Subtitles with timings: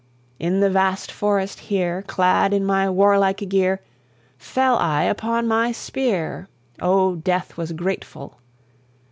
[0.39, 3.81] In the vast forest here, Clad in my warlike gear,
[4.35, 6.47] Fell I upon my spear,
[6.81, 8.39] Oh, death was grateful!